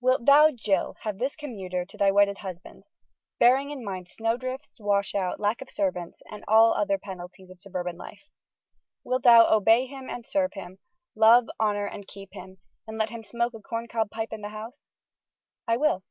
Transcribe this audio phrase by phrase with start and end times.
[0.00, 2.84] "Wilt thou, Jill, have this commuter to thy wedded husband,
[3.40, 8.30] bearing in mind snowdrifts, washouts, lack of servants and all other penalties of suburban life?
[9.02, 10.78] Wilt thou obey him and serve him,
[11.16, 14.86] love, honor and keep him, and let him smoke a corncob pipe in the house?"
[15.66, 16.04] "I will."